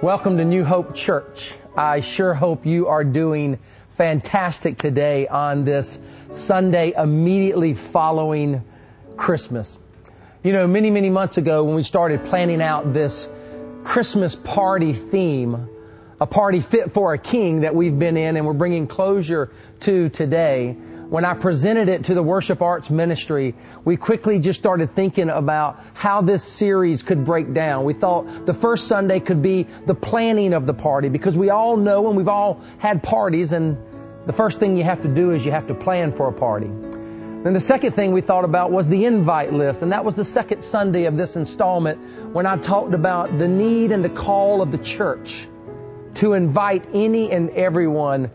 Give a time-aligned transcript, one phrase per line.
[0.00, 1.52] Welcome to New Hope Church.
[1.76, 3.58] I sure hope you are doing
[3.96, 5.98] fantastic today on this
[6.30, 8.62] Sunday immediately following
[9.16, 9.76] Christmas.
[10.44, 13.28] You know, many, many months ago when we started planning out this
[13.82, 15.68] Christmas party theme,
[16.20, 20.10] a party fit for a king that we've been in and we're bringing closure to
[20.10, 20.76] today,
[21.10, 23.54] when I presented it to the worship arts ministry,
[23.84, 27.84] we quickly just started thinking about how this series could break down.
[27.84, 31.78] We thought the first Sunday could be the planning of the party because we all
[31.78, 33.78] know and we've all had parties and
[34.26, 36.66] the first thing you have to do is you have to plan for a party.
[36.66, 40.24] Then the second thing we thought about was the invite list, and that was the
[40.24, 44.70] second Sunday of this installment when I talked about the need and the call of
[44.70, 45.48] the church
[46.16, 48.30] to invite any and everyone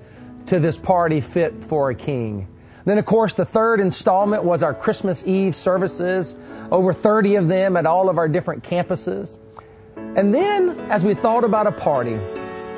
[0.48, 2.48] to this party fit for a king.
[2.86, 6.36] Then, of course, the third installment was our Christmas Eve services,
[6.70, 9.38] over 30 of them at all of our different campuses.
[9.96, 12.16] And then, as we thought about a party,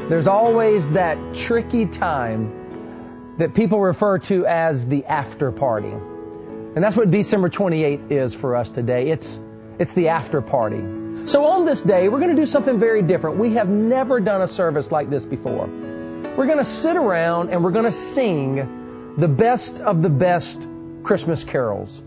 [0.07, 5.91] there's always that tricky time that people refer to as the after party.
[5.91, 9.09] And that's what December 28th is for us today.
[9.09, 9.39] It's,
[9.79, 10.81] it's the after party.
[11.25, 13.37] So on this day, we're going to do something very different.
[13.37, 15.65] We have never done a service like this before.
[15.65, 18.84] We're going to sit around and we're going to sing
[19.17, 20.67] the best of the best
[21.03, 22.01] Christmas carols,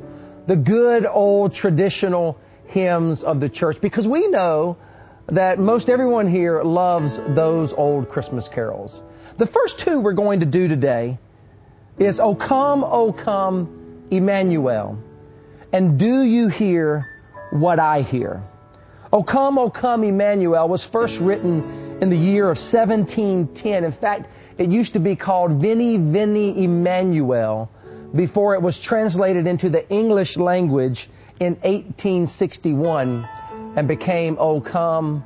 [0.47, 4.77] the good old traditional hymns of the church, because we know
[5.27, 9.03] that most everyone here loves those old Christmas carols.
[9.37, 11.19] The first two we're going to do today
[11.99, 14.99] is O come, O come, Emmanuel,
[15.73, 17.07] and do you hear
[17.51, 18.43] what I hear?
[19.13, 23.85] O come, O come, Emmanuel was first written in the year of 1710.
[23.85, 27.71] In fact, it used to be called Veni Veni Emmanuel
[28.15, 31.11] before it was translated into the English language
[31.41, 33.29] in 1861
[33.77, 35.25] and became O come,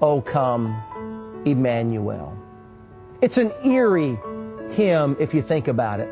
[0.00, 2.36] O come, Emmanuel.
[3.20, 4.18] It's an eerie
[4.70, 6.08] hymn if you think about it.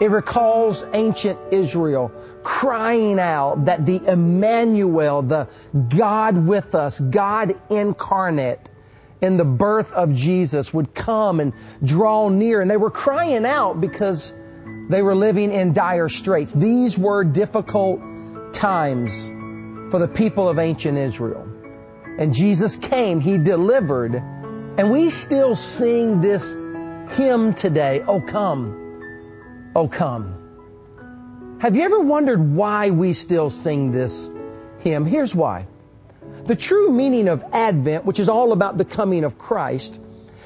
[0.00, 2.10] It recalls ancient Israel
[2.42, 5.48] crying out that the Emmanuel, the
[5.88, 8.70] God with us, God incarnate,
[9.24, 12.60] in the birth of Jesus would come and draw near.
[12.60, 14.34] And they were crying out because
[14.90, 16.52] they were living in dire straits.
[16.52, 18.00] These were difficult
[18.52, 19.12] times
[19.90, 21.48] for the people of ancient Israel.
[22.18, 26.54] And Jesus came, He delivered, and we still sing this
[27.16, 31.56] hymn today, Oh come, oh come.
[31.60, 34.30] Have you ever wondered why we still sing this
[34.80, 35.06] hymn?
[35.06, 35.66] Here's why.
[36.46, 39.98] The true meaning of Advent, which is all about the coming of Christ,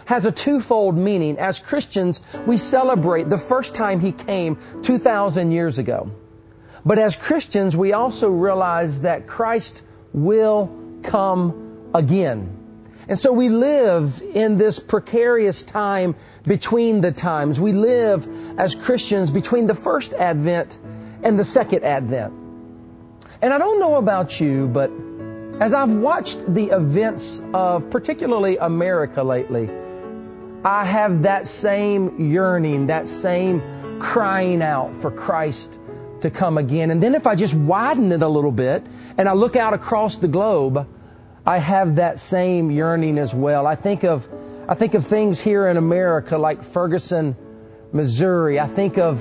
[0.04, 1.38] has a twofold meaning.
[1.38, 6.10] As Christians, we celebrate the first time He came 2,000 years ago.
[6.84, 9.82] But as Christians, we also realize that Christ
[10.12, 10.70] will
[11.03, 12.54] come again.
[13.08, 16.14] And so we live in this precarious time
[16.47, 17.58] between the times.
[17.58, 18.26] We live
[18.58, 20.78] as Christians between the first Advent
[21.22, 22.32] and the second Advent.
[23.42, 24.91] And I don't know about you, but
[25.60, 29.69] as I've watched the events of particularly America lately,
[30.64, 35.78] I have that same yearning, that same crying out for Christ
[36.20, 36.91] to come again.
[36.91, 38.86] And then if I just widen it a little bit
[39.16, 40.86] and I look out across the globe,
[41.44, 43.66] I have that same yearning as well.
[43.66, 44.28] I think of,
[44.69, 47.36] I think of things here in America like Ferguson,
[47.92, 48.60] Missouri.
[48.60, 49.20] I think of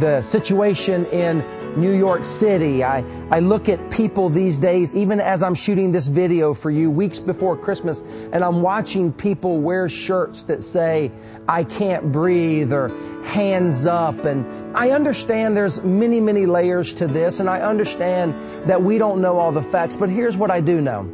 [0.00, 1.44] the situation in
[1.76, 2.82] New York City.
[2.82, 6.90] I, I look at people these days, even as I'm shooting this video for you
[6.90, 11.12] weeks before Christmas, and I'm watching people wear shirts that say,
[11.48, 12.88] I can't breathe or
[13.24, 14.24] hands up.
[14.24, 19.20] And I understand there's many, many layers to this, and I understand that we don't
[19.20, 21.12] know all the facts, but here's what I do know.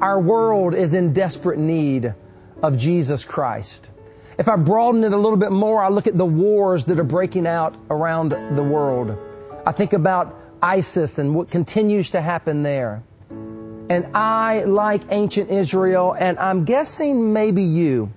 [0.00, 2.14] Our world is in desperate need
[2.62, 3.90] of Jesus Christ.
[4.38, 7.04] If I broaden it a little bit more, I look at the wars that are
[7.04, 9.18] breaking out around the world.
[9.66, 13.02] I think about ISIS and what continues to happen there.
[13.30, 18.12] And I, like ancient Israel, and I'm guessing maybe you,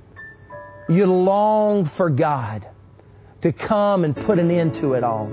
[0.88, 2.68] you long for God
[3.42, 5.26] to come and put an end to it all.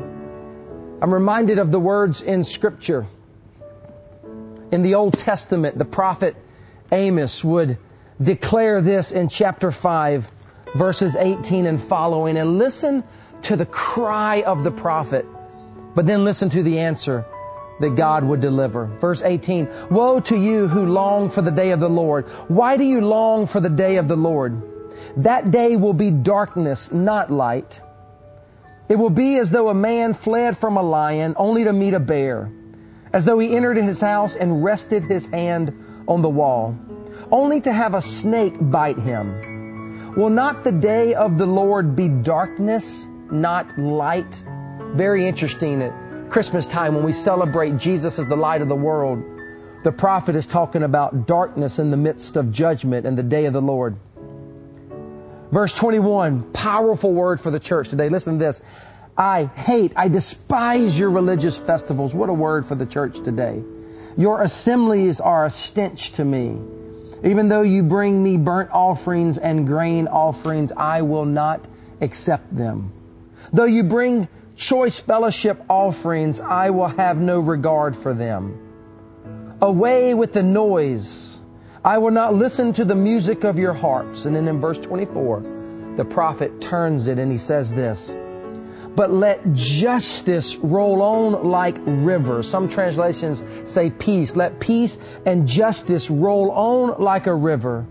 [1.02, 3.06] I'm reminded of the words in Scripture.
[4.72, 6.36] In the Old Testament, the prophet
[6.90, 7.78] Amos would
[8.22, 10.26] declare this in chapter 5,
[10.74, 12.36] verses 18 and following.
[12.36, 13.04] And listen
[13.42, 15.26] to the cry of the prophet.
[15.94, 17.24] But then listen to the answer
[17.80, 18.86] that God would deliver.
[19.00, 22.28] Verse 18, Woe to you who long for the day of the Lord.
[22.48, 24.62] Why do you long for the day of the Lord?
[25.16, 27.80] That day will be darkness, not light.
[28.88, 32.00] It will be as though a man fled from a lion only to meet a
[32.00, 32.50] bear,
[33.12, 35.72] as though he entered his house and rested his hand
[36.06, 36.76] on the wall.
[37.30, 40.14] only to have a snake bite him.
[40.16, 44.42] Will not the day of the Lord be darkness, not light?
[44.94, 49.22] Very interesting at Christmas time when we celebrate Jesus as the light of the world.
[49.84, 53.52] The prophet is talking about darkness in the midst of judgment and the day of
[53.52, 53.96] the Lord.
[55.52, 58.08] Verse 21, powerful word for the church today.
[58.08, 58.60] Listen to this.
[59.16, 62.12] I hate, I despise your religious festivals.
[62.12, 63.62] What a word for the church today.
[64.16, 66.58] Your assemblies are a stench to me.
[67.22, 71.66] Even though you bring me burnt offerings and grain offerings, I will not
[72.00, 72.92] accept them.
[73.52, 74.28] Though you bring
[74.60, 79.58] choice fellowship offerings, I will have no regard for them.
[79.60, 81.30] Away with the noise
[81.82, 84.26] I will not listen to the music of your harps.
[84.26, 88.14] And then in verse 24, the prophet turns it and he says this,
[88.94, 92.50] but let justice roll on like rivers.
[92.50, 94.36] Some translations say peace.
[94.36, 97.86] Let peace and justice roll on like a river.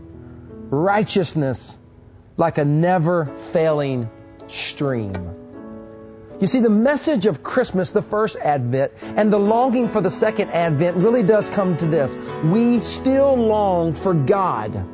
[0.69, 1.75] Righteousness
[2.37, 4.09] like a never failing
[4.49, 5.38] stream.
[6.39, 10.51] You see, the message of Christmas, the first Advent, and the longing for the second
[10.51, 12.15] Advent really does come to this.
[12.45, 14.85] We still long for God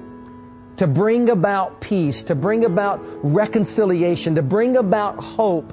[0.78, 5.72] to bring about peace, to bring about reconciliation, to bring about hope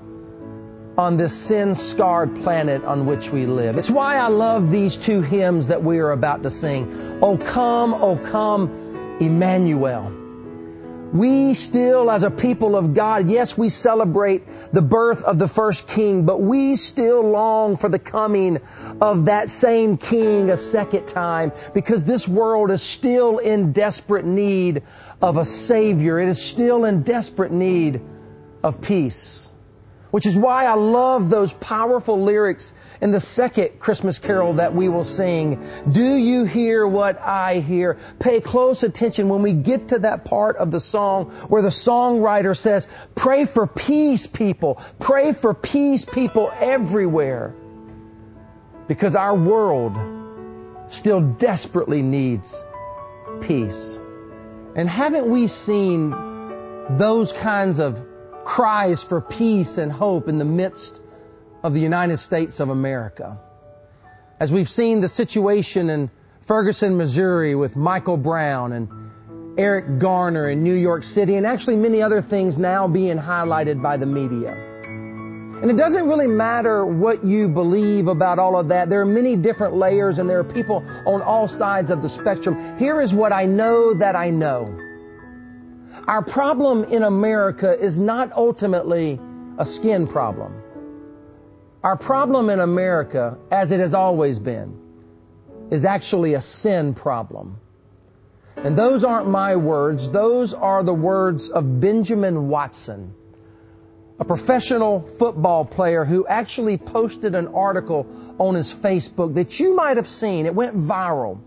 [0.98, 3.78] on this sin scarred planet on which we live.
[3.78, 7.18] It's why I love these two hymns that we are about to sing.
[7.22, 10.21] Oh come, oh come, Emmanuel.
[11.12, 15.86] We still, as a people of God, yes, we celebrate the birth of the first
[15.86, 18.60] king, but we still long for the coming
[19.02, 24.84] of that same king a second time because this world is still in desperate need
[25.20, 26.18] of a savior.
[26.18, 28.00] It is still in desperate need
[28.62, 29.51] of peace.
[30.12, 34.90] Which is why I love those powerful lyrics in the second Christmas carol that we
[34.90, 35.66] will sing.
[35.90, 37.98] Do you hear what I hear?
[38.18, 42.54] Pay close attention when we get to that part of the song where the songwriter
[42.54, 44.82] says, pray for peace people.
[45.00, 47.54] Pray for peace people everywhere.
[48.88, 49.96] Because our world
[50.92, 52.54] still desperately needs
[53.40, 53.98] peace.
[54.76, 56.10] And haven't we seen
[56.98, 58.11] those kinds of
[58.44, 61.00] cries for peace and hope in the midst
[61.62, 63.38] of the United States of America.
[64.40, 66.10] As we've seen the situation in
[66.46, 68.88] Ferguson, Missouri with Michael Brown and
[69.58, 73.96] Eric Garner in New York City and actually many other things now being highlighted by
[73.96, 74.52] the media.
[75.62, 78.90] And it doesn't really matter what you believe about all of that.
[78.90, 82.76] There are many different layers and there are people on all sides of the spectrum.
[82.78, 84.81] Here is what I know that I know.
[86.06, 89.20] Our problem in America is not ultimately
[89.56, 90.62] a skin problem.
[91.82, 94.78] Our problem in America, as it has always been,
[95.70, 97.58] is actually a sin problem.
[98.56, 100.10] And those aren't my words.
[100.10, 103.14] Those are the words of Benjamin Watson,
[104.18, 108.06] a professional football player who actually posted an article
[108.38, 110.46] on his Facebook that you might have seen.
[110.46, 111.38] It went viral.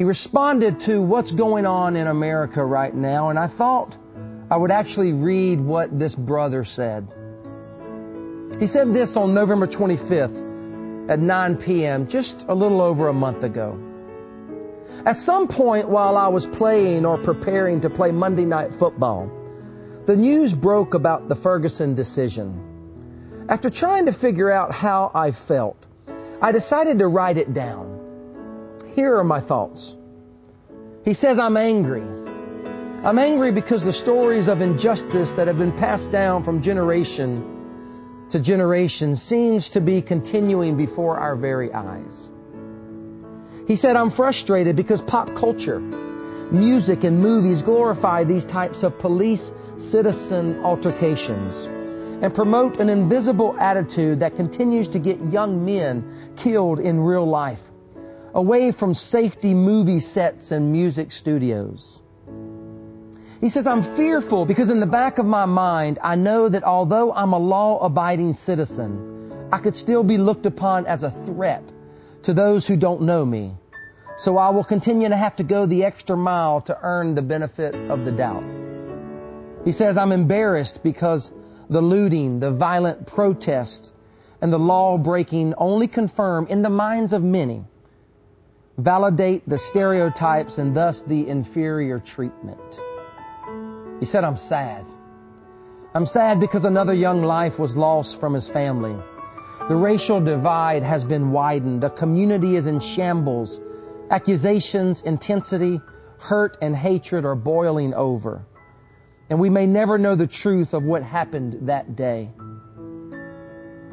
[0.00, 3.98] He responded to what's going on in America right now, and I thought
[4.50, 7.06] I would actually read what this brother said.
[8.58, 13.44] He said this on November 25th at 9 p.m., just a little over a month
[13.44, 13.78] ago.
[15.04, 19.30] At some point while I was playing or preparing to play Monday night football,
[20.06, 23.44] the news broke about the Ferguson decision.
[23.50, 25.76] After trying to figure out how I felt,
[26.40, 27.99] I decided to write it down.
[28.94, 29.96] Here are my thoughts.
[31.04, 32.02] He says, I'm angry.
[32.02, 37.56] I'm angry because the stories of injustice that have been passed down from generation
[38.30, 42.30] to generation seems to be continuing before our very eyes.
[43.66, 49.52] He said, I'm frustrated because pop culture, music and movies glorify these types of police
[49.78, 51.64] citizen altercations
[52.22, 57.62] and promote an invisible attitude that continues to get young men killed in real life,
[58.34, 62.00] away from safety movie sets and music studios.
[63.40, 67.12] He says, I'm fearful because in the back of my mind, I know that although
[67.12, 71.72] I'm a law abiding citizen, I could still be looked upon as a threat
[72.24, 73.54] to those who don't know me.
[74.18, 77.74] So I will continue to have to go the extra mile to earn the benefit
[77.74, 78.44] of the doubt.
[79.64, 81.30] He says, I'm embarrassed because
[81.70, 83.90] the looting, the violent protests,
[84.42, 87.64] and the law breaking only confirm in the minds of many,
[88.78, 92.60] validate the stereotypes and thus the inferior treatment.
[94.00, 94.84] He said, I'm sad.
[95.94, 98.96] I'm sad because another young life was lost from his family.
[99.68, 101.84] The racial divide has been widened.
[101.84, 103.60] A community is in shambles
[104.10, 105.80] Accusations, intensity,
[106.18, 108.44] hurt, and hatred are boiling over.
[109.30, 112.28] And we may never know the truth of what happened that day.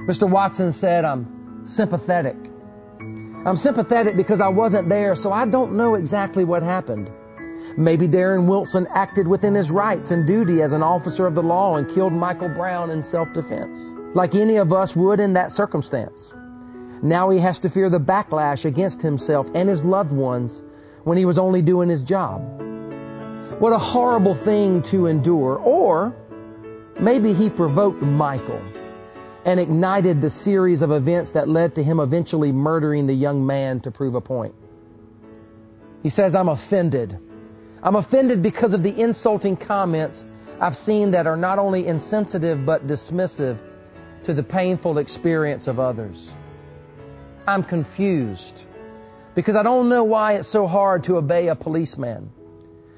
[0.09, 0.27] Mr.
[0.27, 2.35] Watson said, I'm sympathetic.
[3.47, 7.09] I'm sympathetic because I wasn't there, so I don't know exactly what happened.
[7.77, 11.77] Maybe Darren Wilson acted within his rights and duty as an officer of the law
[11.77, 13.79] and killed Michael Brown in self-defense,
[14.13, 16.33] like any of us would in that circumstance.
[17.01, 20.61] Now he has to fear the backlash against himself and his loved ones
[21.05, 22.41] when he was only doing his job.
[23.59, 25.57] What a horrible thing to endure.
[25.57, 26.13] Or
[26.99, 28.61] maybe he provoked Michael
[29.47, 33.79] and ignited the series of events that led to him eventually murdering the young man
[33.79, 34.53] to prove a point.
[36.03, 37.17] He says, I'm offended.
[37.81, 40.25] I'm offended because of the insulting comments
[40.59, 43.57] I've seen that are not only insensitive but dismissive
[44.23, 46.29] to the painful experience of others.
[47.47, 48.65] I'm confused
[49.33, 52.31] because I don't know why it's so hard to obey a policeman.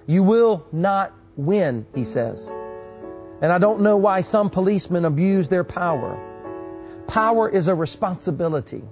[0.08, 2.50] You will not win, he says.
[3.40, 6.26] And I don't know why some policemen abuse their power.
[7.10, 8.84] Power is a responsibility,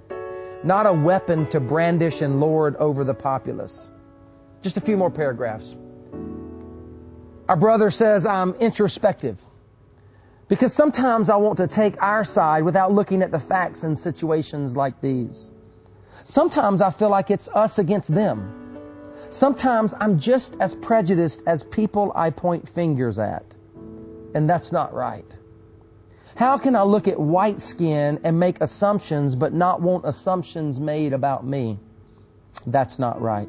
[0.64, 3.88] not a weapon to brandish and lord over the populace.
[4.60, 5.76] Just a few more paragraphs.
[7.48, 9.38] Our brother says, I'm introspective.
[10.48, 14.74] Because sometimes I want to take our side without looking at the facts in situations
[14.74, 15.48] like these.
[16.24, 18.80] Sometimes I feel like it's us against them.
[19.30, 23.44] Sometimes I'm just as prejudiced as people I point fingers at.
[24.34, 25.24] And that's not right.
[26.38, 31.12] How can I look at white skin and make assumptions but not want assumptions made
[31.12, 31.80] about me?
[32.64, 33.48] That's not right.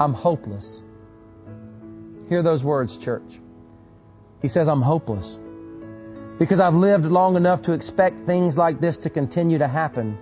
[0.00, 0.82] I'm hopeless.
[2.28, 3.38] Hear those words, church.
[4.40, 5.38] He says, I'm hopeless.
[6.40, 10.18] Because I've lived long enough to expect things like this to continue to happen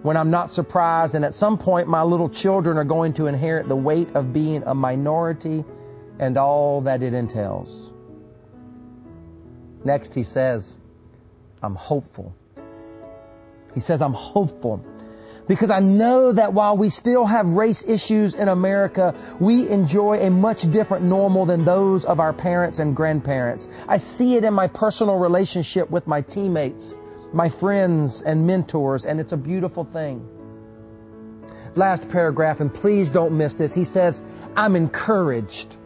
[0.00, 3.68] when I'm not surprised and at some point my little children are going to inherit
[3.68, 5.66] the weight of being a minority
[6.18, 7.92] and all that it entails.
[9.84, 10.76] Next he says,
[11.62, 12.34] I'm hopeful.
[13.74, 14.84] He says, I'm hopeful
[15.50, 20.30] because I know that while we still have race issues in America, we enjoy a
[20.30, 23.68] much different normal than those of our parents and grandparents.
[23.88, 26.94] I see it in my personal relationship with my teammates,
[27.32, 30.24] my friends and mentors, and it's a beautiful thing.
[31.74, 33.74] Last paragraph, and please don't miss this.
[33.74, 34.22] He says,
[34.54, 35.76] I'm encouraged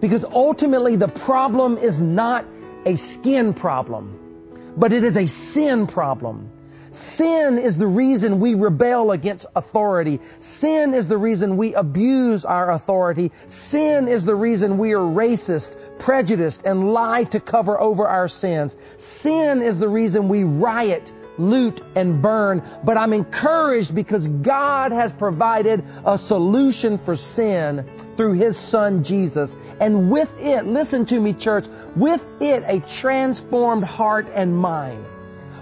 [0.00, 2.46] because ultimately the problem is not
[2.86, 6.50] a skin problem, but it is a sin problem.
[6.92, 10.18] Sin is the reason we rebel against authority.
[10.40, 13.30] Sin is the reason we abuse our authority.
[13.46, 18.76] Sin is the reason we are racist, prejudiced, and lie to cover over our sins.
[18.98, 22.62] Sin is the reason we riot, loot, and burn.
[22.84, 29.56] But I'm encouraged because God has provided a solution for sin through His Son Jesus.
[29.80, 31.66] And with it, listen to me church,
[31.96, 35.04] with it a transformed heart and mind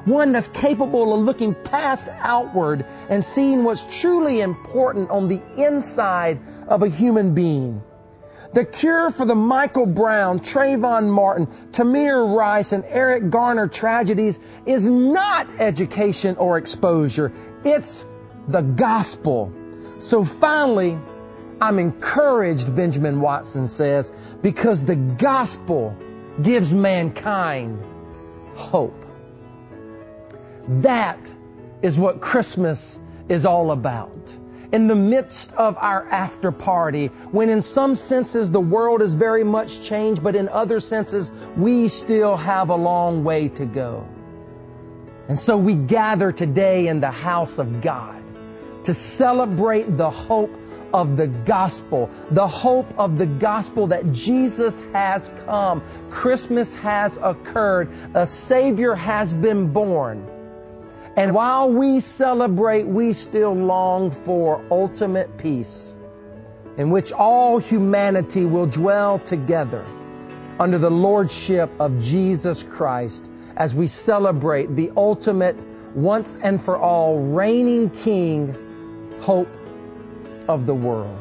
[0.04, 6.40] one that's capable of looking past outward and seeing what's truly important on the inside
[6.66, 7.82] of a human being.
[8.58, 14.84] The cure for the Michael Brown, Trayvon Martin, Tamir Rice, and Eric Garner tragedies is
[14.84, 17.30] not education or exposure.
[17.64, 18.04] It's
[18.48, 19.52] the gospel.
[20.00, 20.98] So finally,
[21.60, 24.10] I'm encouraged, Benjamin Watson says,
[24.42, 25.96] because the gospel
[26.42, 27.80] gives mankind
[28.56, 29.04] hope.
[30.66, 31.32] That
[31.80, 32.98] is what Christmas
[33.28, 34.36] is all about.
[34.70, 39.42] In the midst of our after party, when in some senses the world is very
[39.42, 44.06] much changed, but in other senses we still have a long way to go.
[45.28, 48.22] And so we gather today in the house of God
[48.84, 50.54] to celebrate the hope
[50.92, 55.82] of the gospel, the hope of the gospel that Jesus has come.
[56.10, 57.90] Christmas has occurred.
[58.14, 60.26] A Savior has been born.
[61.18, 65.96] And while we celebrate, we still long for ultimate peace
[66.76, 69.84] in which all humanity will dwell together
[70.60, 75.56] under the lordship of Jesus Christ as we celebrate the ultimate
[75.96, 78.54] once and for all reigning King,
[79.18, 79.52] hope
[80.46, 81.18] of the world.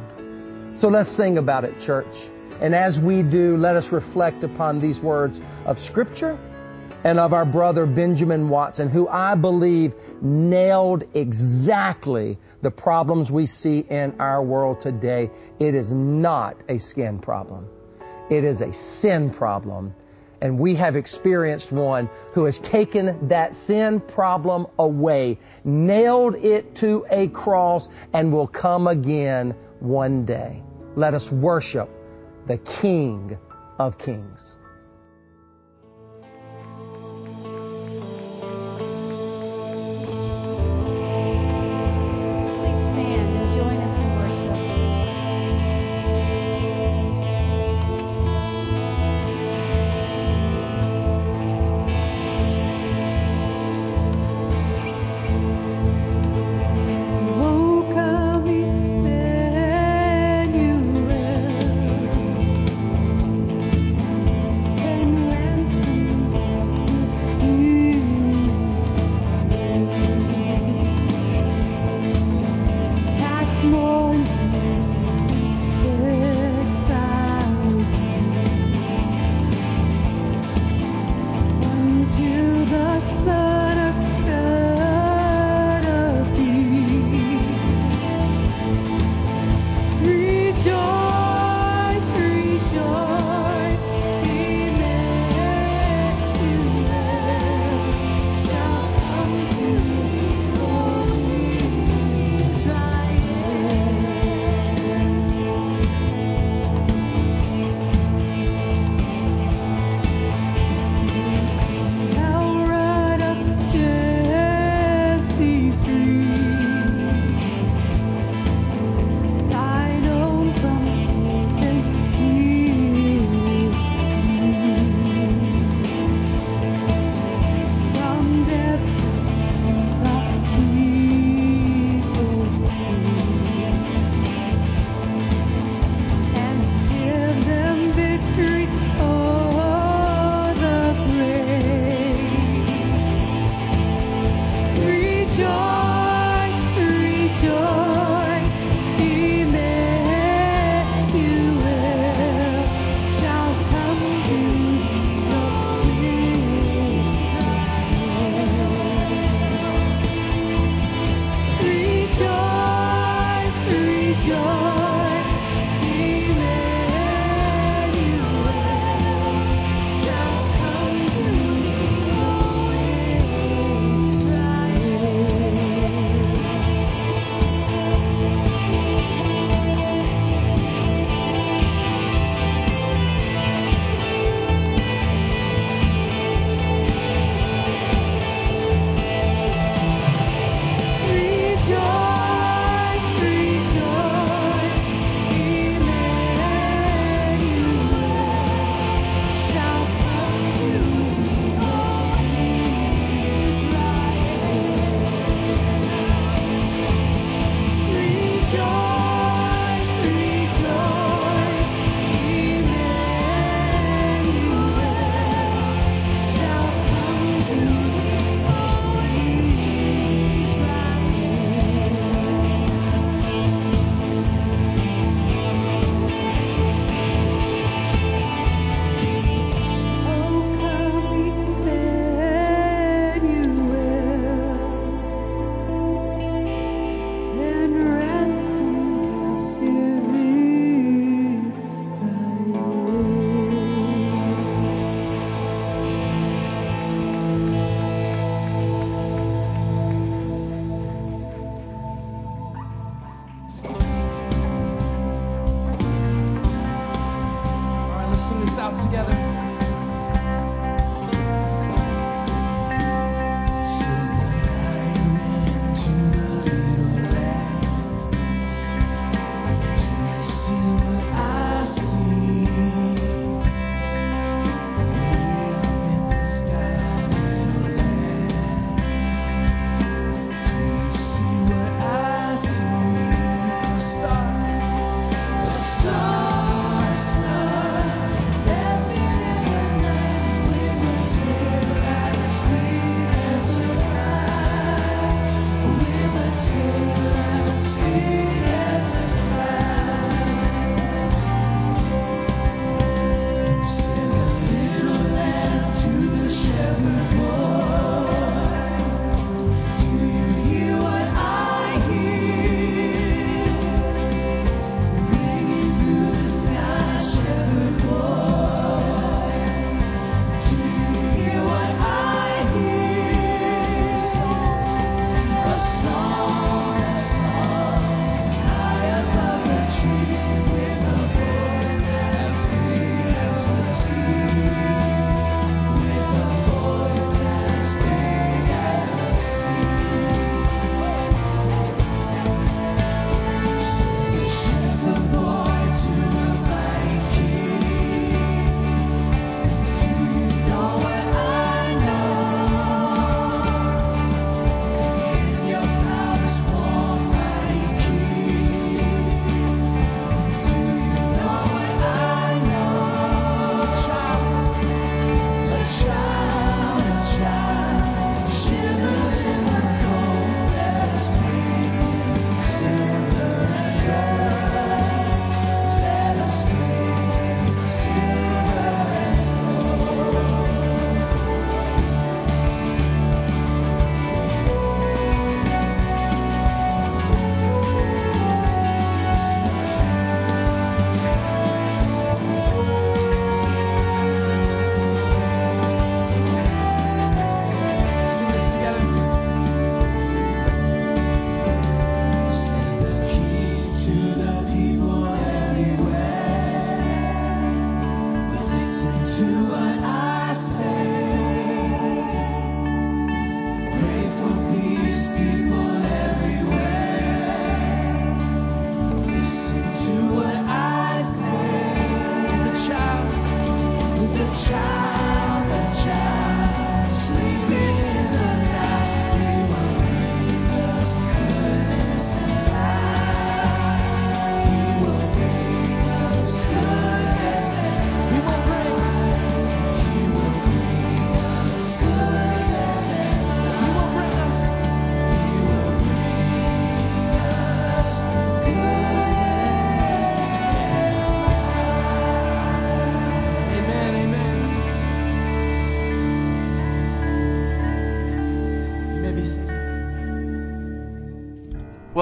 [0.76, 2.30] So let's sing about it, church.
[2.62, 6.38] And as we do, let us reflect upon these words of scripture
[7.08, 13.80] and of our brother Benjamin Watson, who I believe nailed exactly the problems we see
[13.80, 15.32] in our world today.
[15.58, 17.70] It is not a skin problem.
[18.30, 19.96] It is a sin problem.
[20.42, 27.06] And we have experienced one who has taken that sin problem away, nailed it to
[27.10, 30.62] a cross, and will come again one day.
[30.98, 31.90] Let us worship
[32.48, 33.38] the King
[33.80, 34.57] of Kings.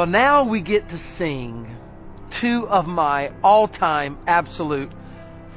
[0.05, 1.75] Well, now we get to sing
[2.29, 4.91] two of my all time absolute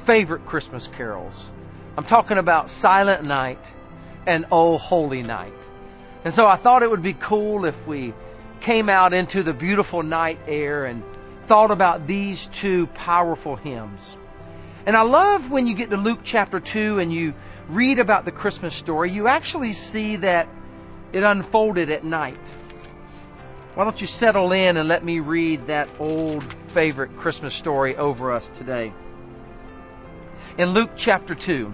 [0.05, 1.51] favorite Christmas carols.
[1.95, 3.63] I'm talking about Silent Night
[4.25, 5.53] and Oh Holy Night.
[6.25, 8.15] And so I thought it would be cool if we
[8.59, 11.03] came out into the beautiful night air and
[11.45, 14.17] thought about these two powerful hymns.
[14.87, 17.35] And I love when you get to Luke chapter 2 and you
[17.67, 20.49] read about the Christmas story, you actually see that
[21.13, 22.39] it unfolded at night.
[23.79, 28.29] Why don't you settle in and let me read that old favorite Christmas story over
[28.29, 28.91] us today?
[30.57, 31.71] In Luke chapter 2,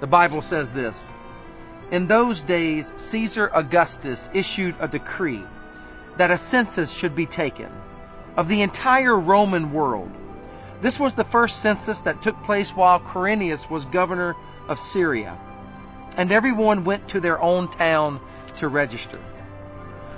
[0.00, 1.06] the Bible says this
[1.90, 5.44] In those days, Caesar Augustus issued a decree
[6.16, 7.68] that a census should be taken
[8.38, 10.10] of the entire Roman world.
[10.80, 14.34] This was the first census that took place while Quirinius was governor
[14.66, 15.38] of Syria,
[16.16, 18.18] and everyone went to their own town
[18.56, 19.20] to register.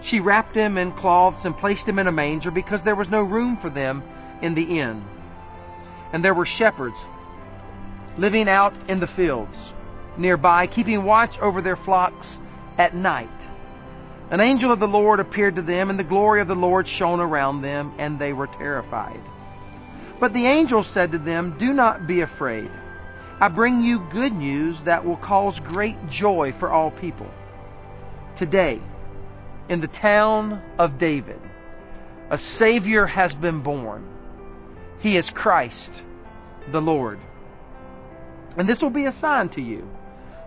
[0.00, 3.22] She wrapped him in cloths and placed him in a manger because there was no
[3.22, 4.02] room for them
[4.40, 5.04] in the inn.
[6.12, 7.06] And there were shepherds
[8.16, 9.72] living out in the fields
[10.16, 12.40] nearby, keeping watch over their flocks
[12.78, 13.28] at night.
[14.30, 17.20] An angel of the Lord appeared to them, and the glory of the Lord shone
[17.20, 19.20] around them, and they were terrified.
[20.20, 22.70] But the angel said to them, Do not be afraid.
[23.40, 27.30] I bring you good news that will cause great joy for all people.
[28.36, 28.80] Today,
[29.70, 31.40] in the town of David,
[32.28, 34.04] a Savior has been born.
[34.98, 36.04] He is Christ,
[36.72, 37.20] the Lord.
[38.56, 39.88] And this will be a sign to you.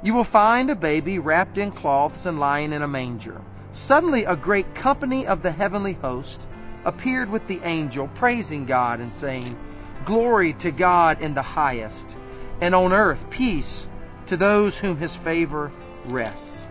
[0.03, 3.39] You will find a baby wrapped in cloths and lying in a manger.
[3.71, 6.45] Suddenly, a great company of the heavenly host
[6.83, 9.57] appeared with the angel, praising God and saying,
[10.03, 12.17] Glory to God in the highest,
[12.59, 13.87] and on earth peace
[14.25, 15.71] to those whom his favor
[16.07, 16.62] rests.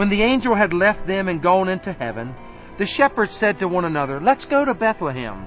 [0.00, 2.34] When the angel had left them and gone into heaven,
[2.78, 5.46] the shepherds said to one another, Let's go to Bethlehem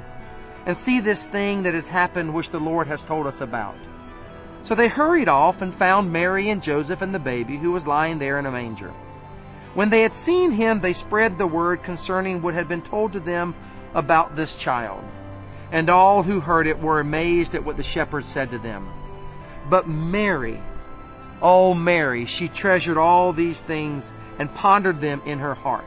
[0.68, 3.74] and see this thing that has happened which the Lord has told us about.
[4.62, 8.20] So they hurried off and found Mary and Joseph and the baby who was lying
[8.20, 8.94] there in a manger.
[9.74, 13.20] When they had seen him, they spread the word concerning what had been told to
[13.20, 13.56] them
[13.96, 15.04] about this child.
[15.72, 18.88] And all who heard it were amazed at what the shepherds said to them.
[19.68, 20.62] But Mary,
[21.44, 25.86] oh Mary, she treasured all these things and pondered them in her heart.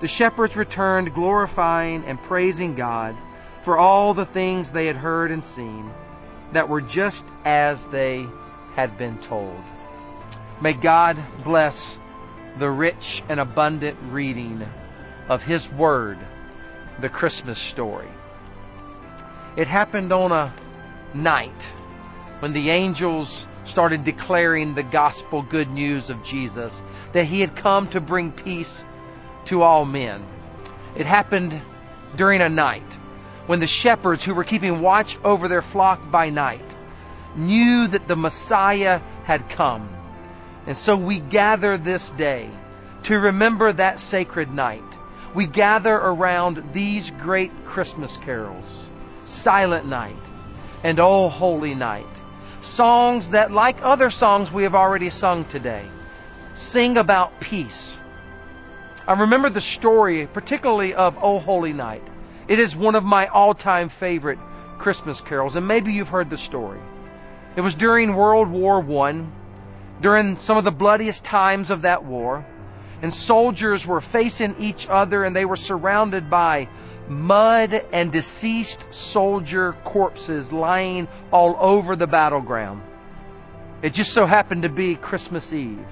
[0.00, 3.16] The shepherds returned, glorifying and praising God
[3.62, 5.90] for all the things they had heard and seen
[6.52, 8.26] that were just as they
[8.74, 9.60] had been told.
[10.60, 11.98] May God bless
[12.58, 14.64] the rich and abundant reading
[15.28, 16.18] of His Word,
[17.00, 18.08] the Christmas story.
[19.56, 20.52] It happened on a
[21.14, 21.68] night
[22.40, 27.88] when the angels started declaring the gospel good news of Jesus, that he had come
[27.88, 28.84] to bring peace
[29.46, 30.24] to all men.
[30.96, 31.60] It happened
[32.16, 32.98] during a night
[33.46, 36.64] when the shepherds who were keeping watch over their flock by night
[37.36, 39.88] knew that the Messiah had come.
[40.66, 42.48] And so we gather this day
[43.04, 44.82] to remember that sacred night.
[45.34, 48.90] We gather around these great Christmas carols,
[49.26, 50.16] Silent Night
[50.82, 52.06] and Oh Holy Night
[52.66, 55.84] songs that, like other songs we have already sung today,
[56.54, 57.98] sing about peace.
[59.06, 62.02] I remember the story, particularly of O Holy Night.
[62.48, 64.38] It is one of my all time favorite
[64.78, 66.80] Christmas carols, and maybe you've heard the story.
[67.56, 69.24] It was during World War I,
[70.00, 72.44] during some of the bloodiest times of that war.
[73.02, 76.68] And soldiers were facing each other and they were surrounded by
[77.08, 82.82] mud and deceased soldier corpses lying all over the battleground.
[83.82, 85.86] It just so happened to be Christmas Eve.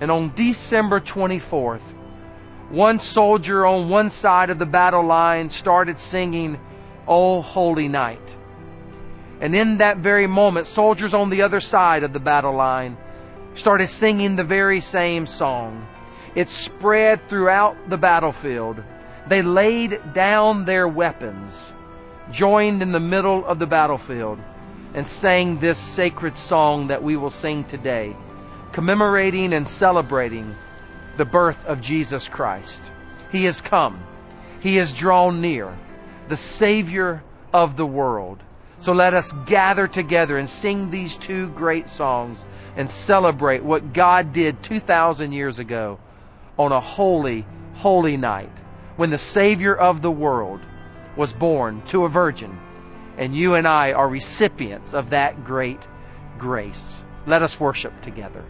[0.00, 1.80] And on December 24th,
[2.70, 6.58] one soldier on one side of the battle line started singing,
[7.06, 8.36] Oh Holy Night.
[9.40, 12.96] And in that very moment, soldiers on the other side of the battle line
[13.54, 15.86] started singing the very same song.
[16.34, 18.82] It spread throughout the battlefield.
[19.26, 21.72] They laid down their weapons,
[22.32, 24.40] joined in the middle of the battlefield,
[24.94, 28.16] and sang this sacred song that we will sing today,
[28.72, 30.56] commemorating and celebrating
[31.16, 32.90] the birth of Jesus Christ.
[33.30, 34.02] He has come.
[34.60, 35.76] He has drawn near,
[36.28, 38.42] the Savior of the world.
[38.80, 44.32] So let us gather together and sing these two great songs and celebrate what God
[44.32, 46.00] did 2,000 years ago
[46.58, 48.50] on a holy, holy night
[48.96, 50.60] when the Savior of the world
[51.16, 52.58] was born to a virgin.
[53.16, 55.86] And you and I are recipients of that great
[56.38, 57.04] grace.
[57.26, 58.44] Let us worship together.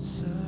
[0.00, 0.39] the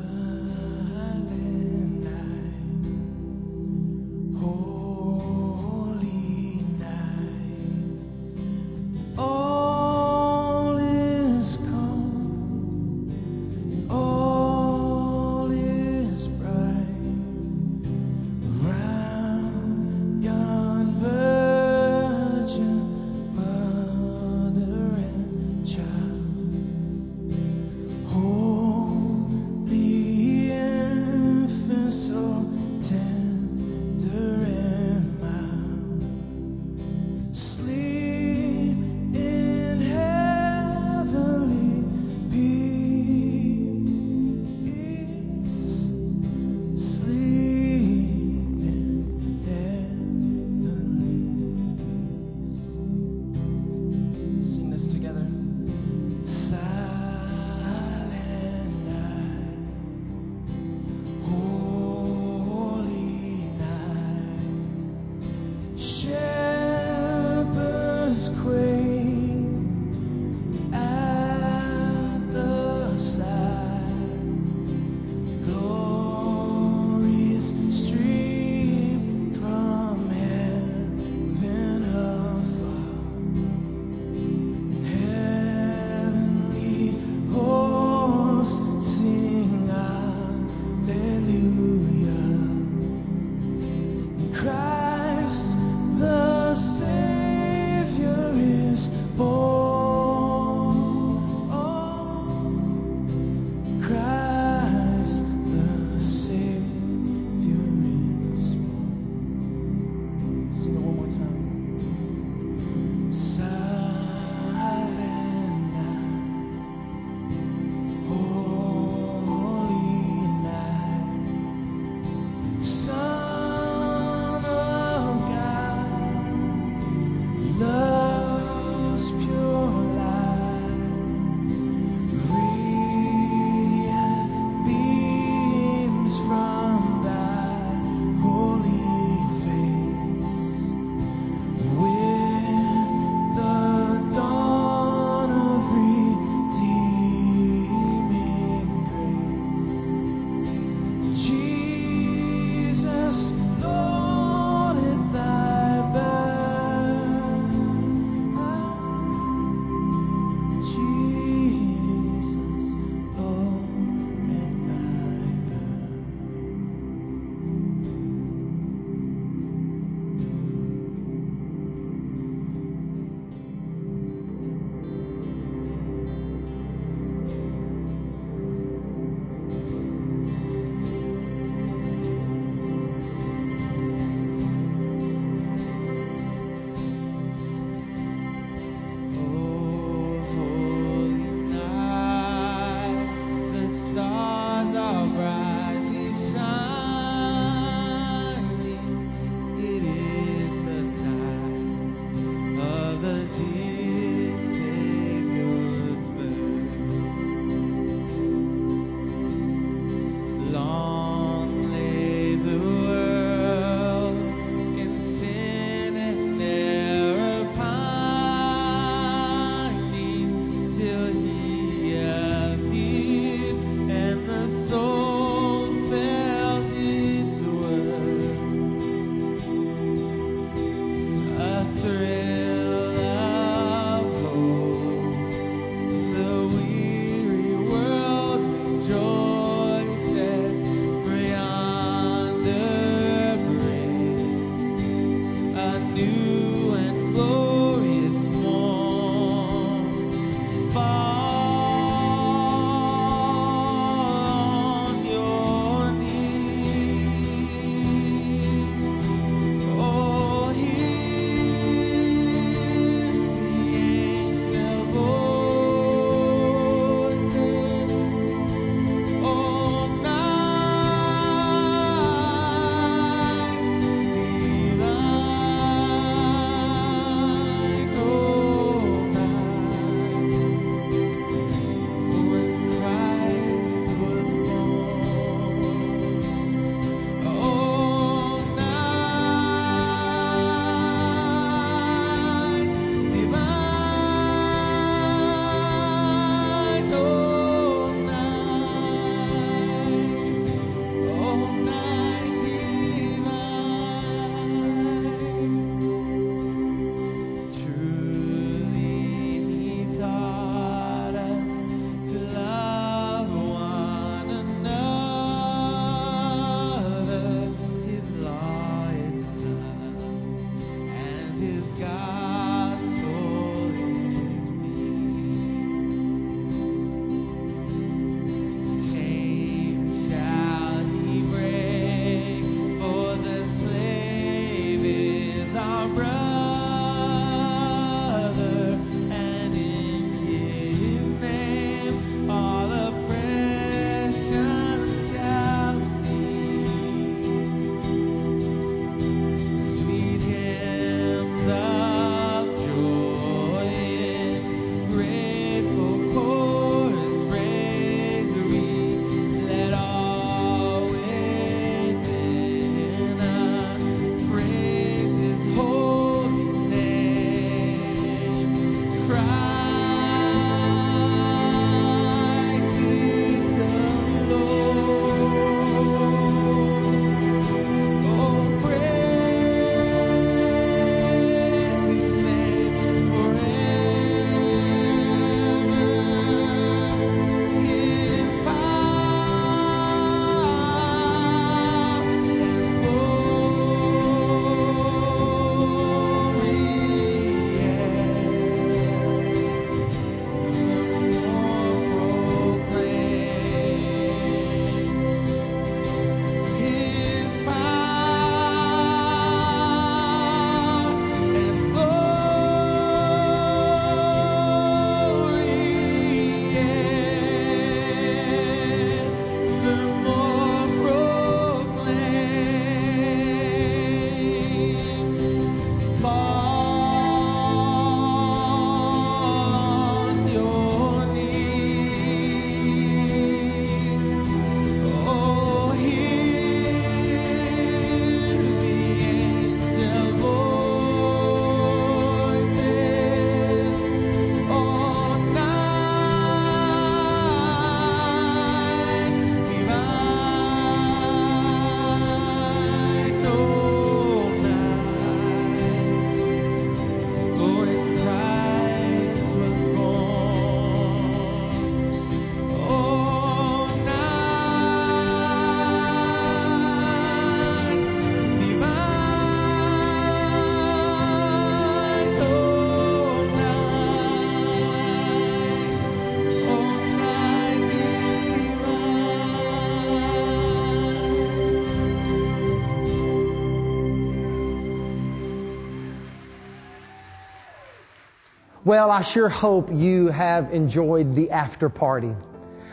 [488.64, 492.14] Well, I sure hope you have enjoyed the after party.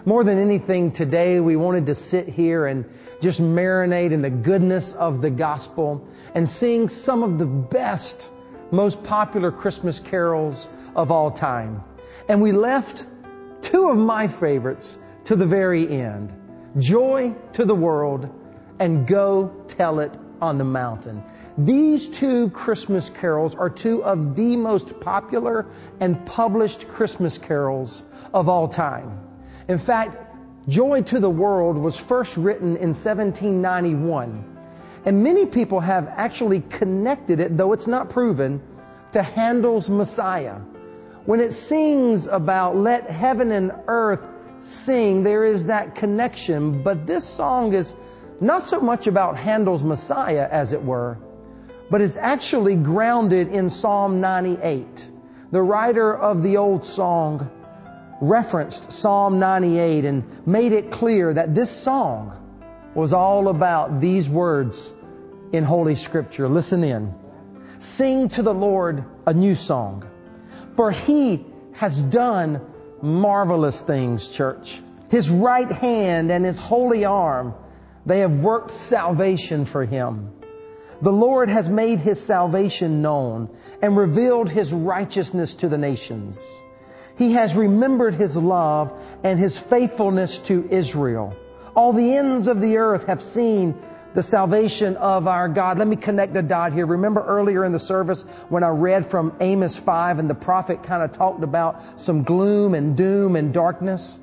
[0.05, 2.85] More than anything today, we wanted to sit here and
[3.19, 8.29] just marinate in the goodness of the gospel and sing some of the best,
[8.69, 11.83] most popular Christmas carols of all time.
[12.27, 13.07] And we left
[13.63, 16.31] two of my favorites to the very end.
[16.77, 18.29] Joy to the world
[18.79, 21.23] and go tell it on the mountain.
[21.65, 25.65] These two Christmas carols are two of the most popular
[25.99, 28.01] and published Christmas carols
[28.33, 29.19] of all time.
[29.67, 30.15] In fact,
[30.69, 34.57] Joy to the World was first written in 1791.
[35.05, 38.61] And many people have actually connected it, though it's not proven,
[39.11, 40.59] to Handel's Messiah.
[41.25, 44.21] When it sings about let heaven and earth
[44.61, 46.83] sing, there is that connection.
[46.83, 47.93] But this song is
[48.39, 51.17] not so much about Handel's Messiah, as it were,
[51.89, 55.09] but is actually grounded in Psalm 98.
[55.51, 57.49] The writer of the old song
[58.21, 62.35] referenced Psalm 98 and made it clear that this song
[62.93, 64.93] was all about these words
[65.51, 66.47] in Holy Scripture.
[66.47, 67.13] Listen in.
[67.79, 70.05] Sing to the Lord a new song,
[70.75, 72.61] for He has done
[73.01, 74.81] marvelous things, church.
[75.09, 77.53] His right hand and His holy arm,
[78.05, 80.33] they have worked salvation for Him.
[81.01, 83.49] The Lord has made his salvation known
[83.81, 86.45] and revealed his righteousness to the nations.
[87.17, 88.93] He has remembered his love
[89.23, 91.35] and his faithfulness to Israel.
[91.75, 93.75] All the ends of the earth have seen
[94.13, 95.77] the salvation of our God.
[95.77, 96.85] Let me connect the dot here.
[96.85, 101.03] Remember earlier in the service when I read from Amos 5 and the prophet kind
[101.03, 104.19] of talked about some gloom and doom and darkness?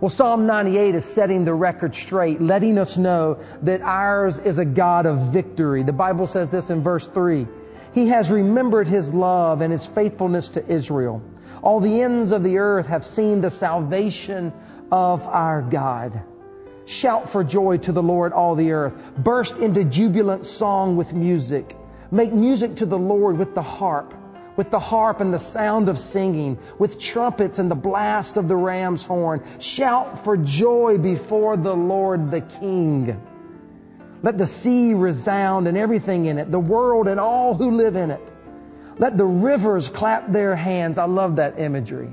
[0.00, 4.64] Well, Psalm 98 is setting the record straight, letting us know that ours is a
[4.64, 5.82] God of victory.
[5.82, 7.48] The Bible says this in verse 3.
[7.94, 11.20] He has remembered his love and his faithfulness to Israel.
[11.62, 14.52] All the ends of the earth have seen the salvation
[14.92, 16.22] of our God.
[16.86, 18.94] Shout for joy to the Lord, all the earth.
[19.18, 21.76] Burst into jubilant song with music.
[22.12, 24.14] Make music to the Lord with the harp
[24.58, 28.56] with the harp and the sound of singing, with trumpets and the blast of the
[28.56, 29.40] ram's horn.
[29.60, 33.22] Shout for joy before the Lord the King.
[34.20, 38.10] Let the sea resound and everything in it, the world and all who live in
[38.10, 38.32] it.
[38.98, 40.98] Let the rivers clap their hands.
[40.98, 42.10] I love that imagery.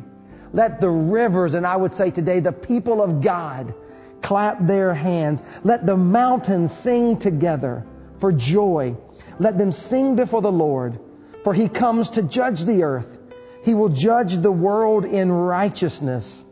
[0.53, 3.73] Let the rivers, and I would say today, the people of God,
[4.21, 5.41] clap their hands.
[5.63, 7.87] Let the mountains sing together
[8.19, 8.95] for joy.
[9.39, 10.99] Let them sing before the Lord
[11.45, 13.19] for he comes to judge the earth.
[13.63, 16.43] He will judge the world in righteousness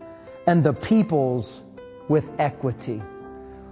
[0.46, 1.64] and the peoples
[2.08, 3.02] with equity.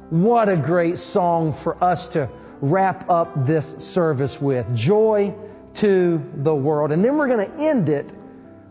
[0.09, 2.28] What a great song for us to
[2.59, 4.65] wrap up this service with.
[4.76, 5.36] Joy
[5.76, 6.91] to the world.
[6.91, 8.11] And then we're going to end it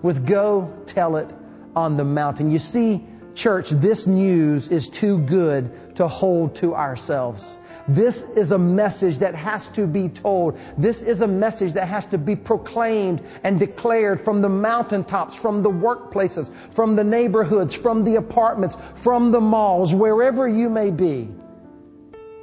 [0.02, 1.32] with go tell it
[1.76, 2.50] on the mountain.
[2.50, 7.58] You see, church, this news is too good to hold to ourselves.
[7.94, 10.56] This is a message that has to be told.
[10.78, 15.60] This is a message that has to be proclaimed and declared from the mountaintops, from
[15.64, 21.28] the workplaces, from the neighborhoods, from the apartments, from the malls, wherever you may be.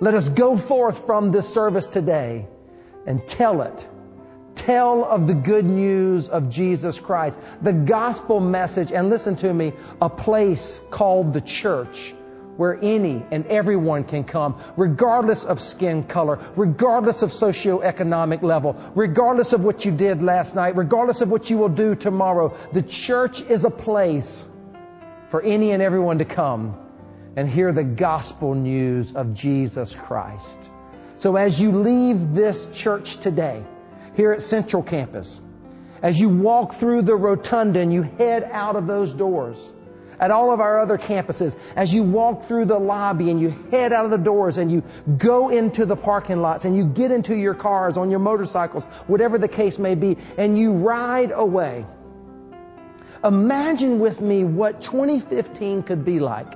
[0.01, 2.45] Let us go forth from this service today
[3.05, 3.87] and tell it.
[4.55, 9.71] Tell of the good news of Jesus Christ, the gospel message, and listen to me,
[10.01, 12.13] a place called the church
[12.57, 19.53] where any and everyone can come, regardless of skin color, regardless of socioeconomic level, regardless
[19.53, 22.55] of what you did last night, regardless of what you will do tomorrow.
[22.73, 24.45] The church is a place
[25.29, 26.77] for any and everyone to come
[27.35, 30.69] and hear the gospel news of Jesus Christ.
[31.17, 33.63] So as you leave this church today,
[34.15, 35.39] here at Central Campus,
[36.01, 39.57] as you walk through the rotunda and you head out of those doors,
[40.19, 43.93] at all of our other campuses, as you walk through the lobby and you head
[43.93, 44.83] out of the doors and you
[45.17, 49.37] go into the parking lots and you get into your cars, on your motorcycles, whatever
[49.37, 51.85] the case may be, and you ride away.
[53.23, 56.53] Imagine with me what 2015 could be like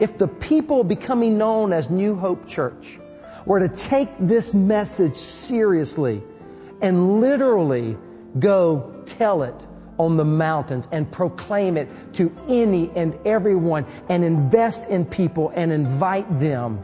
[0.00, 2.98] if the people becoming known as New Hope Church
[3.46, 6.22] were to take this message seriously
[6.80, 7.96] and literally
[8.38, 9.66] go tell it
[9.98, 15.72] on the mountains and proclaim it to any and everyone and invest in people and
[15.72, 16.82] invite them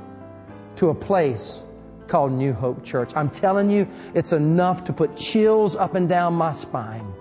[0.77, 1.63] to a place
[2.09, 3.13] called New Hope Church.
[3.15, 7.13] I'm telling you, it's enough to put chills up and down my spine.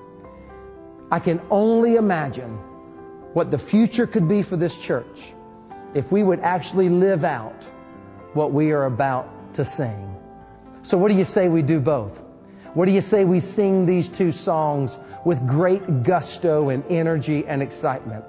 [1.11, 2.57] I can only imagine
[3.33, 5.33] what the future could be for this church
[5.93, 7.63] if we would actually live out
[8.33, 10.15] what we are about to sing.
[10.83, 12.18] So what do you say we do both?
[12.75, 17.63] What do you say we sing these two songs with great gusto and energy and
[17.63, 18.23] excitement?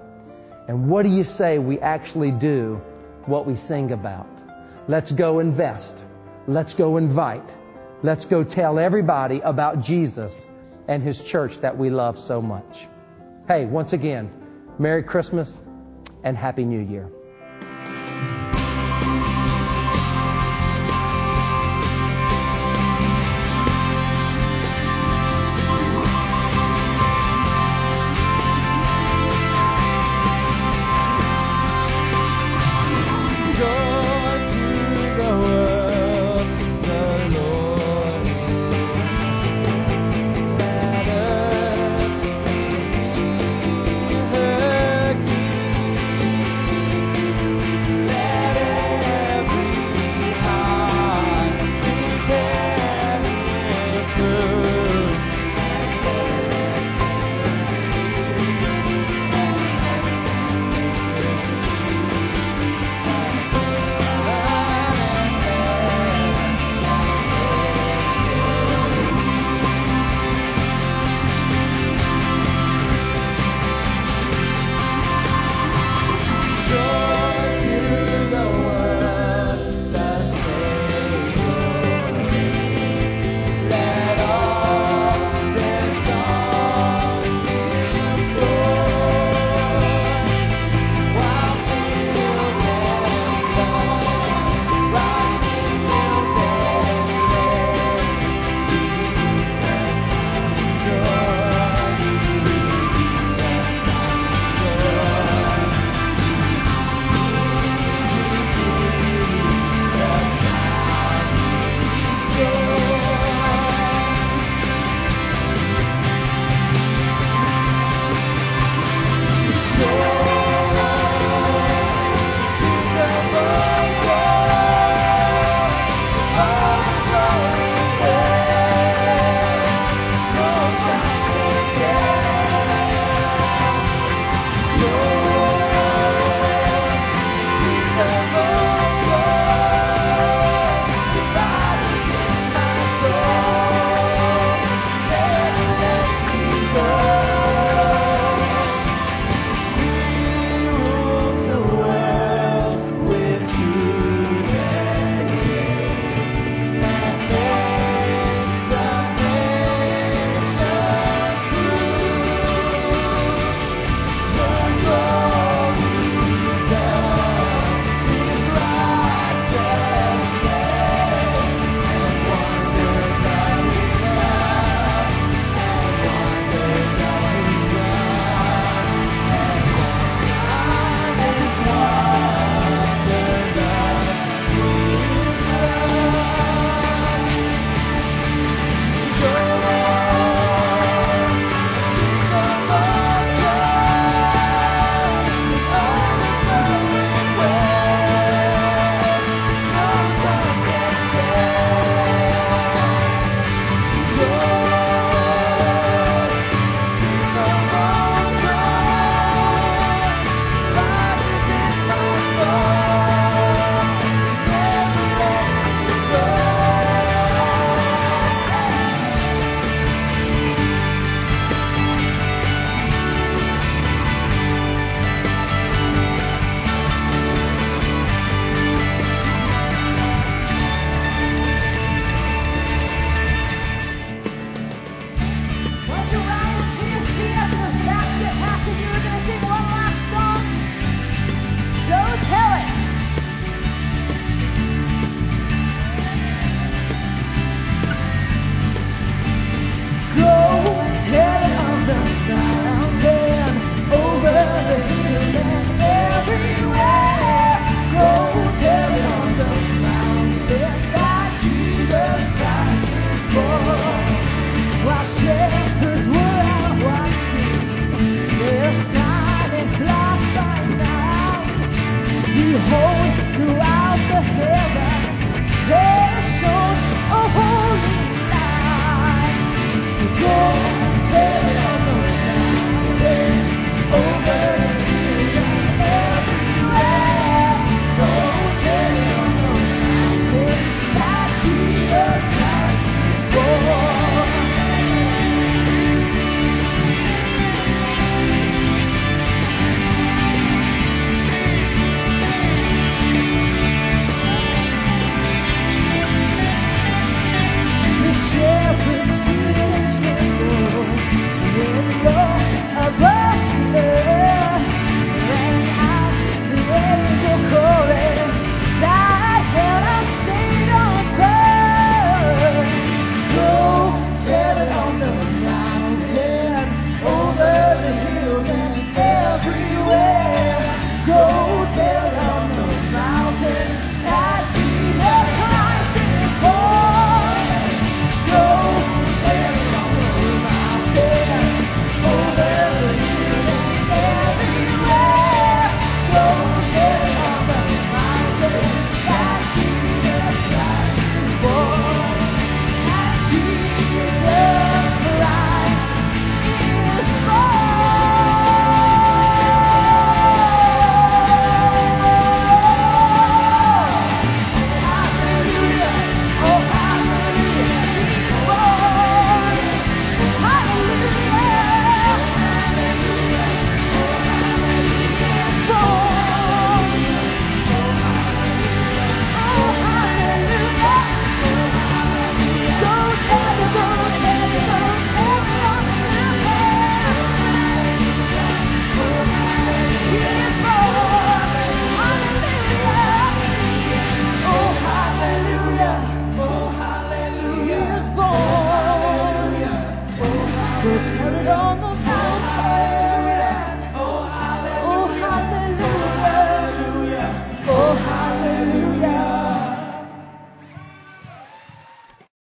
[0.66, 2.80] And what do you say we actually do
[3.26, 4.28] what we sing about?
[4.88, 6.04] Let's go invest.
[6.46, 7.54] Let's go invite.
[8.02, 10.32] Let's go tell everybody about Jesus
[10.88, 12.88] and His church that we love so much.
[13.46, 14.30] Hey, once again,
[14.78, 15.58] Merry Christmas
[16.24, 17.10] and Happy New Year.